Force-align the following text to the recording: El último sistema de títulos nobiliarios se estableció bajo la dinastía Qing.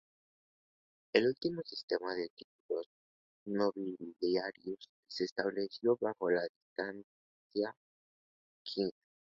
El 1.13 1.27
último 1.27 1.61
sistema 1.63 2.15
de 2.15 2.27
títulos 2.29 2.87
nobiliarios 3.45 4.89
se 5.07 5.25
estableció 5.25 5.95
bajo 6.01 6.31
la 6.31 6.41
dinastía 6.75 7.75
Qing. 8.63 8.89